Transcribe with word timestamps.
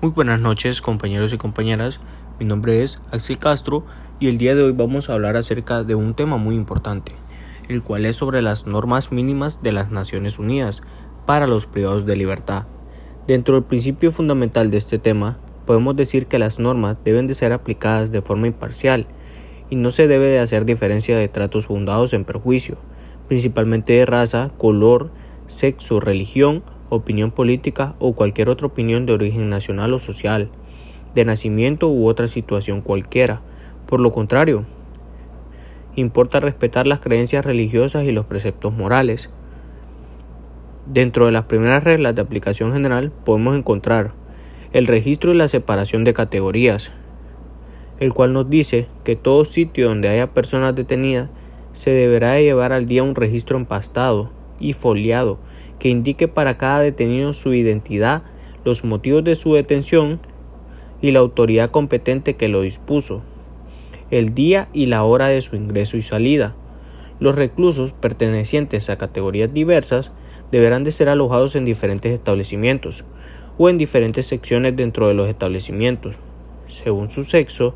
Muy 0.00 0.12
buenas 0.12 0.40
noches 0.40 0.80
compañeros 0.80 1.32
y 1.32 1.38
compañeras, 1.38 1.98
mi 2.38 2.46
nombre 2.46 2.84
es 2.84 3.00
Axel 3.10 3.36
Castro 3.36 3.84
y 4.20 4.28
el 4.28 4.38
día 4.38 4.54
de 4.54 4.62
hoy 4.62 4.70
vamos 4.70 5.10
a 5.10 5.14
hablar 5.14 5.36
acerca 5.36 5.82
de 5.82 5.96
un 5.96 6.14
tema 6.14 6.36
muy 6.36 6.54
importante, 6.54 7.16
el 7.68 7.82
cual 7.82 8.06
es 8.06 8.14
sobre 8.14 8.40
las 8.40 8.64
normas 8.64 9.10
mínimas 9.10 9.60
de 9.60 9.72
las 9.72 9.90
Naciones 9.90 10.38
Unidas 10.38 10.82
para 11.26 11.48
los 11.48 11.66
privados 11.66 12.06
de 12.06 12.14
libertad. 12.14 12.66
Dentro 13.26 13.56
del 13.56 13.64
principio 13.64 14.12
fundamental 14.12 14.70
de 14.70 14.76
este 14.76 15.00
tema, 15.00 15.36
podemos 15.66 15.96
decir 15.96 16.26
que 16.26 16.38
las 16.38 16.60
normas 16.60 16.96
deben 17.04 17.26
de 17.26 17.34
ser 17.34 17.52
aplicadas 17.52 18.12
de 18.12 18.22
forma 18.22 18.46
imparcial 18.46 19.08
y 19.68 19.74
no 19.74 19.90
se 19.90 20.06
debe 20.06 20.28
de 20.28 20.38
hacer 20.38 20.64
diferencia 20.64 21.18
de 21.18 21.26
tratos 21.26 21.66
fundados 21.66 22.12
en 22.12 22.24
perjuicio, 22.24 22.78
principalmente 23.26 23.94
de 23.94 24.06
raza, 24.06 24.52
color, 24.58 25.10
sexo, 25.48 25.98
religión 25.98 26.62
opinión 26.90 27.30
política 27.30 27.94
o 27.98 28.14
cualquier 28.14 28.48
otra 28.48 28.66
opinión 28.66 29.06
de 29.06 29.12
origen 29.12 29.50
nacional 29.50 29.92
o 29.94 29.98
social, 29.98 30.50
de 31.14 31.24
nacimiento 31.24 31.88
u 31.88 32.06
otra 32.06 32.26
situación 32.26 32.80
cualquiera. 32.80 33.40
Por 33.86 34.00
lo 34.00 34.10
contrario, 34.10 34.64
importa 35.96 36.40
respetar 36.40 36.86
las 36.86 37.00
creencias 37.00 37.44
religiosas 37.44 38.04
y 38.04 38.12
los 38.12 38.26
preceptos 38.26 38.72
morales. 38.72 39.30
Dentro 40.86 41.26
de 41.26 41.32
las 41.32 41.44
primeras 41.44 41.84
reglas 41.84 42.14
de 42.14 42.22
aplicación 42.22 42.72
general 42.72 43.12
podemos 43.24 43.56
encontrar 43.56 44.12
el 44.72 44.86
registro 44.86 45.32
y 45.32 45.36
la 45.36 45.48
separación 45.48 46.04
de 46.04 46.14
categorías, 46.14 46.92
el 48.00 48.12
cual 48.14 48.32
nos 48.32 48.48
dice 48.48 48.86
que 49.04 49.16
todo 49.16 49.44
sitio 49.44 49.88
donde 49.88 50.08
haya 50.08 50.32
personas 50.32 50.74
detenidas 50.74 51.30
se 51.72 51.90
deberá 51.90 52.38
llevar 52.40 52.72
al 52.72 52.86
día 52.86 53.02
un 53.02 53.14
registro 53.14 53.56
empastado 53.56 54.30
y 54.60 54.72
foliado 54.72 55.38
que 55.78 55.88
indique 55.88 56.28
para 56.28 56.58
cada 56.58 56.80
detenido 56.80 57.32
su 57.32 57.54
identidad, 57.54 58.22
los 58.64 58.84
motivos 58.84 59.24
de 59.24 59.36
su 59.36 59.54
detención 59.54 60.20
y 61.00 61.12
la 61.12 61.20
autoridad 61.20 61.70
competente 61.70 62.36
que 62.36 62.48
lo 62.48 62.62
dispuso, 62.62 63.22
el 64.10 64.34
día 64.34 64.68
y 64.72 64.86
la 64.86 65.04
hora 65.04 65.28
de 65.28 65.40
su 65.40 65.56
ingreso 65.56 65.96
y 65.96 66.02
salida. 66.02 66.54
Los 67.20 67.34
reclusos 67.34 67.92
pertenecientes 67.92 68.90
a 68.90 68.98
categorías 68.98 69.52
diversas 69.52 70.12
deberán 70.50 70.84
de 70.84 70.90
ser 70.90 71.08
alojados 71.08 71.56
en 71.56 71.64
diferentes 71.64 72.12
establecimientos 72.12 73.04
o 73.58 73.68
en 73.68 73.78
diferentes 73.78 74.26
secciones 74.26 74.76
dentro 74.76 75.08
de 75.08 75.14
los 75.14 75.28
establecimientos, 75.28 76.16
según 76.68 77.10
su 77.10 77.24
sexo 77.24 77.74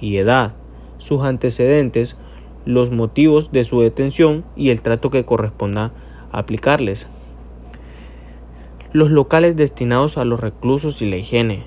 y 0.00 0.18
edad, 0.18 0.54
sus 0.98 1.22
antecedentes, 1.22 2.16
los 2.64 2.90
motivos 2.90 3.50
de 3.50 3.64
su 3.64 3.80
detención 3.80 4.44
y 4.56 4.70
el 4.70 4.82
trato 4.82 5.10
que 5.10 5.24
corresponda 5.24 5.92
aplicarles 6.30 7.08
los 8.92 9.10
locales 9.10 9.56
destinados 9.56 10.18
a 10.18 10.24
los 10.26 10.38
reclusos 10.38 11.00
y 11.00 11.08
la 11.08 11.16
higiene. 11.16 11.64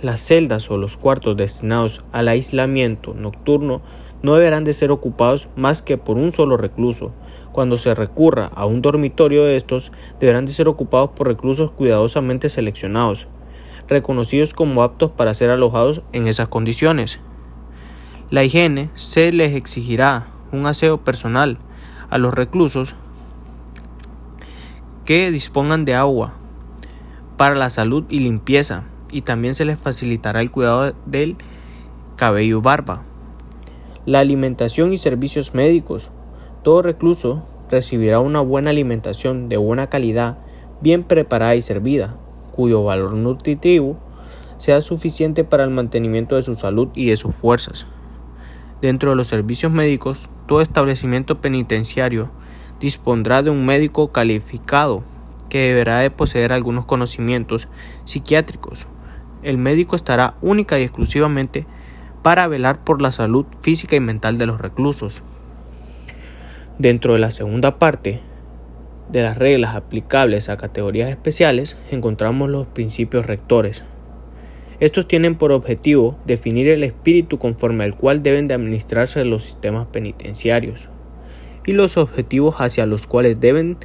Las 0.00 0.20
celdas 0.20 0.70
o 0.70 0.76
los 0.76 0.96
cuartos 0.96 1.36
destinados 1.36 2.04
al 2.12 2.28
aislamiento 2.28 3.14
nocturno 3.14 3.82
no 4.22 4.34
deberán 4.34 4.62
de 4.62 4.72
ser 4.72 4.92
ocupados 4.92 5.48
más 5.56 5.82
que 5.82 5.98
por 5.98 6.16
un 6.16 6.30
solo 6.30 6.56
recluso. 6.56 7.10
Cuando 7.50 7.76
se 7.76 7.94
recurra 7.96 8.46
a 8.54 8.64
un 8.64 8.80
dormitorio 8.80 9.44
de 9.44 9.56
estos, 9.56 9.90
deberán 10.20 10.46
de 10.46 10.52
ser 10.52 10.68
ocupados 10.68 11.10
por 11.10 11.26
reclusos 11.26 11.72
cuidadosamente 11.72 12.48
seleccionados, 12.48 13.26
reconocidos 13.88 14.54
como 14.54 14.84
aptos 14.84 15.10
para 15.10 15.34
ser 15.34 15.50
alojados 15.50 16.02
en 16.12 16.28
esas 16.28 16.46
condiciones. 16.46 17.18
La 18.30 18.44
higiene 18.44 18.90
se 18.94 19.32
les 19.32 19.56
exigirá 19.56 20.28
un 20.52 20.66
aseo 20.66 20.98
personal 20.98 21.58
a 22.08 22.18
los 22.18 22.32
reclusos 22.32 22.94
que 25.04 25.32
dispongan 25.32 25.84
de 25.84 25.94
agua, 25.94 26.34
para 27.42 27.56
la 27.56 27.70
salud 27.70 28.04
y 28.08 28.20
limpieza, 28.20 28.84
y 29.10 29.22
también 29.22 29.56
se 29.56 29.64
les 29.64 29.76
facilitará 29.76 30.42
el 30.42 30.52
cuidado 30.52 30.94
del 31.06 31.34
cabello 32.14 32.58
y 32.58 32.60
barba. 32.60 33.02
La 34.06 34.20
alimentación 34.20 34.92
y 34.92 34.96
servicios 34.96 35.52
médicos. 35.52 36.12
Todo 36.62 36.82
recluso 36.82 37.42
recibirá 37.68 38.20
una 38.20 38.40
buena 38.40 38.70
alimentación 38.70 39.48
de 39.48 39.56
buena 39.56 39.88
calidad, 39.88 40.38
bien 40.82 41.02
preparada 41.02 41.56
y 41.56 41.62
servida, 41.62 42.14
cuyo 42.52 42.84
valor 42.84 43.14
nutritivo 43.14 43.98
sea 44.58 44.80
suficiente 44.80 45.42
para 45.42 45.64
el 45.64 45.70
mantenimiento 45.70 46.36
de 46.36 46.42
su 46.44 46.54
salud 46.54 46.90
y 46.94 47.06
de 47.06 47.16
sus 47.16 47.34
fuerzas. 47.34 47.88
Dentro 48.80 49.10
de 49.10 49.16
los 49.16 49.26
servicios 49.26 49.72
médicos, 49.72 50.28
todo 50.46 50.60
establecimiento 50.60 51.40
penitenciario 51.40 52.30
dispondrá 52.78 53.42
de 53.42 53.50
un 53.50 53.66
médico 53.66 54.12
calificado 54.12 55.02
que 55.52 55.68
deberá 55.68 55.98
de 55.98 56.10
poseer 56.10 56.50
algunos 56.50 56.86
conocimientos 56.86 57.68
psiquiátricos. 58.06 58.86
El 59.42 59.58
médico 59.58 59.96
estará 59.96 60.32
única 60.40 60.80
y 60.80 60.82
exclusivamente 60.82 61.66
para 62.22 62.48
velar 62.48 62.84
por 62.84 63.02
la 63.02 63.12
salud 63.12 63.44
física 63.60 63.94
y 63.94 64.00
mental 64.00 64.38
de 64.38 64.46
los 64.46 64.62
reclusos. 64.62 65.22
Dentro 66.78 67.12
de 67.12 67.18
la 67.18 67.30
segunda 67.30 67.78
parte 67.78 68.22
de 69.10 69.22
las 69.22 69.36
reglas 69.36 69.76
aplicables 69.76 70.48
a 70.48 70.56
categorías 70.56 71.10
especiales 71.10 71.76
encontramos 71.90 72.48
los 72.48 72.66
principios 72.68 73.26
rectores. 73.26 73.84
Estos 74.80 75.06
tienen 75.06 75.34
por 75.34 75.52
objetivo 75.52 76.16
definir 76.24 76.66
el 76.68 76.82
espíritu 76.82 77.38
conforme 77.38 77.84
al 77.84 77.94
cual 77.94 78.22
deben 78.22 78.48
de 78.48 78.54
administrarse 78.54 79.22
los 79.26 79.42
sistemas 79.42 79.86
penitenciarios 79.88 80.88
y 81.66 81.74
los 81.74 81.98
objetivos 81.98 82.54
hacia 82.58 82.86
los 82.86 83.06
cuales 83.06 83.38
deben 83.38 83.76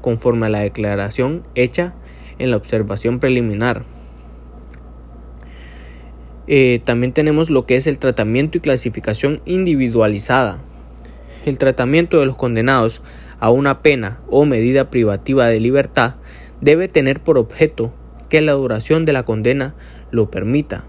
conforme 0.00 0.46
a 0.46 0.50
la 0.50 0.60
declaración 0.60 1.44
hecha 1.54 1.94
en 2.38 2.50
la 2.50 2.56
observación 2.56 3.20
preliminar. 3.20 3.84
Eh, 6.46 6.80
también 6.84 7.12
tenemos 7.12 7.50
lo 7.50 7.66
que 7.66 7.76
es 7.76 7.86
el 7.86 7.98
tratamiento 7.98 8.58
y 8.58 8.60
clasificación 8.60 9.40
individualizada. 9.44 10.58
El 11.46 11.58
tratamiento 11.58 12.20
de 12.20 12.26
los 12.26 12.36
condenados 12.36 13.00
a 13.40 13.50
una 13.50 13.80
pena 13.82 14.20
o 14.28 14.44
medida 14.44 14.90
privativa 14.90 15.48
de 15.48 15.60
libertad 15.60 16.16
debe 16.60 16.88
tener 16.88 17.20
por 17.20 17.38
objeto 17.38 17.92
que 18.28 18.40
la 18.40 18.52
duración 18.52 19.04
de 19.04 19.12
la 19.12 19.24
condena 19.24 19.74
lo 20.10 20.30
permita, 20.30 20.84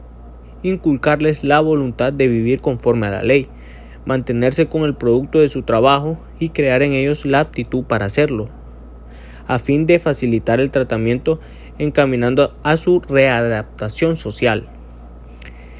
inculcarles 0.63 1.43
la 1.43 1.59
voluntad 1.59 2.13
de 2.13 2.27
vivir 2.27 2.61
conforme 2.61 3.07
a 3.07 3.11
la 3.11 3.23
ley, 3.23 3.47
mantenerse 4.05 4.67
con 4.67 4.83
el 4.83 4.95
producto 4.95 5.39
de 5.39 5.47
su 5.47 5.63
trabajo 5.63 6.19
y 6.39 6.49
crear 6.49 6.81
en 6.83 6.93
ellos 6.93 7.25
la 7.25 7.39
aptitud 7.39 7.83
para 7.83 8.05
hacerlo, 8.05 8.49
a 9.47 9.59
fin 9.59 9.85
de 9.85 9.99
facilitar 9.99 10.59
el 10.59 10.71
tratamiento 10.71 11.39
encaminando 11.79 12.55
a 12.63 12.77
su 12.77 12.99
readaptación 13.01 14.15
social. 14.15 14.67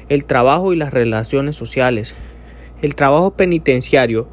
El 0.08 0.24
trabajo 0.24 0.72
y 0.72 0.76
las 0.76 0.92
relaciones 0.92 1.56
sociales. 1.56 2.14
El 2.82 2.94
trabajo 2.94 3.34
penitenciario 3.36 4.28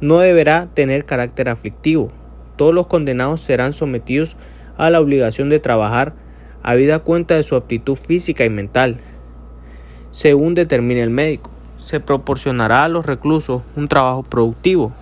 no 0.00 0.18
deberá 0.18 0.66
tener 0.72 1.04
carácter 1.04 1.48
aflictivo. 1.48 2.12
Todos 2.56 2.74
los 2.74 2.86
condenados 2.86 3.40
serán 3.40 3.72
sometidos 3.72 4.36
a 4.76 4.90
la 4.90 5.00
obligación 5.00 5.48
de 5.48 5.58
trabajar 5.58 6.14
a 6.62 6.74
vida 6.74 7.00
cuenta 7.00 7.34
de 7.36 7.42
su 7.42 7.56
aptitud 7.56 7.96
física 7.96 8.44
y 8.44 8.50
mental, 8.50 8.98
según 10.12 10.54
determine 10.54 11.02
el 11.02 11.10
médico 11.10 11.49
se 11.80 11.98
proporcionará 12.00 12.84
a 12.84 12.88
los 12.88 13.06
reclusos 13.06 13.62
un 13.74 13.88
trabajo 13.88 14.22
productivo. 14.22 14.92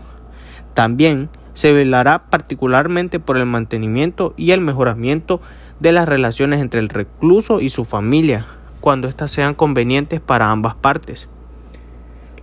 También 0.74 1.28
se 1.52 1.72
velará 1.72 2.30
particularmente 2.30 3.18
por 3.20 3.36
el 3.36 3.46
mantenimiento 3.46 4.32
y 4.36 4.52
el 4.52 4.60
mejoramiento 4.60 5.40
de 5.80 5.92
las 5.92 6.08
relaciones 6.08 6.60
entre 6.60 6.80
el 6.80 6.88
recluso 6.88 7.60
y 7.60 7.70
su 7.70 7.84
familia, 7.84 8.46
cuando 8.80 9.08
éstas 9.08 9.30
sean 9.30 9.54
convenientes 9.54 10.20
para 10.20 10.50
ambas 10.50 10.76
partes. 10.76 11.28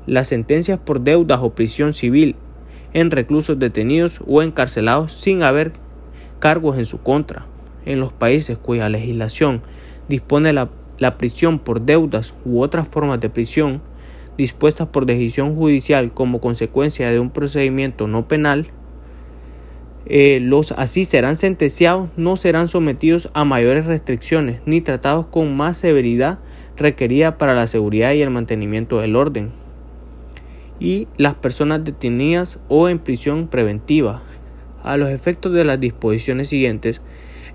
Las 0.06 0.28
sentencias 0.28 0.80
por 0.80 1.02
deudas 1.02 1.40
o 1.42 1.52
prisión 1.52 1.94
civil 1.94 2.36
en 2.94 3.12
reclusos 3.12 3.58
detenidos 3.58 4.22
o 4.28 4.42
encarcelados 4.42 5.14
sin 5.14 5.44
haber 5.44 5.74
cargos 6.40 6.78
en 6.78 6.86
su 6.86 7.02
contra, 7.02 7.46
en 7.86 8.00
los 8.00 8.14
países 8.14 8.58
cuya 8.58 8.90
legislación 8.90 9.62
dispone 10.08 10.54
la, 10.54 10.70
la 10.98 11.18
prisión 11.18 11.60
por 11.60 11.82
deudas 11.82 12.34
u 12.46 12.62
otras 12.62 12.88
formas 12.88 13.20
de 13.20 13.30
prisión, 13.30 13.82
dispuestas 14.38 14.88
por 14.88 15.06
decisión 15.06 15.56
judicial 15.56 16.14
como 16.14 16.42
consecuencia 16.42 17.12
de 17.12 17.20
un 17.20 17.30
procedimiento 17.30 18.08
no 18.08 18.28
penal, 18.28 18.68
eh, 20.08 20.40
los 20.42 20.72
así 20.74 21.04
serán 21.04 21.36
sentenciados 21.36 22.10
no 22.16 22.38
serán 22.38 22.68
sometidos 22.68 23.30
a 23.34 23.44
mayores 23.44 23.86
restricciones 23.86 24.62
ni 24.68 24.80
tratados 24.80 25.26
con 25.26 25.58
más 25.58 25.80
severidad 25.80 26.38
requerida 26.78 27.40
para 27.40 27.56
la 27.56 27.66
seguridad 27.66 28.14
y 28.14 28.22
el 28.22 28.30
mantenimiento 28.30 29.00
del 29.00 29.16
orden. 29.16 29.50
Y 30.80 31.08
las 31.18 31.34
personas 31.36 31.84
detenidas 31.84 32.60
o 32.68 32.90
en 32.90 33.00
prisión 33.00 33.48
preventiva. 33.48 34.22
A 34.84 34.98
los 34.98 35.10
efectos 35.10 35.54
de 35.54 35.64
las 35.64 35.80
disposiciones 35.80 36.50
siguientes, 36.50 37.02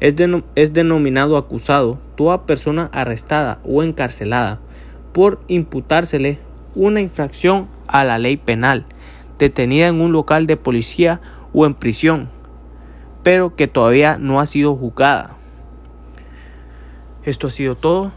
es, 0.00 0.14
es 0.56 0.72
denominado 0.72 1.36
acusado 1.36 1.98
toda 2.16 2.46
persona 2.46 2.88
arrestada 2.92 3.60
o 3.64 3.82
encarcelada 3.82 4.58
por 5.12 5.40
imputársele 5.48 6.38
una 6.74 7.00
infracción 7.00 7.68
a 7.86 8.04
la 8.04 8.18
ley 8.18 8.36
penal, 8.36 8.86
detenida 9.38 9.88
en 9.88 10.00
un 10.00 10.12
local 10.12 10.46
de 10.46 10.56
policía 10.56 11.20
o 11.52 11.66
en 11.66 11.74
prisión, 11.74 12.28
pero 13.22 13.56
que 13.56 13.68
todavía 13.68 14.18
no 14.18 14.40
ha 14.40 14.46
sido 14.46 14.76
juzgada. 14.76 15.36
Esto 17.24 17.48
ha 17.48 17.50
sido 17.50 17.74
todo. 17.74 18.12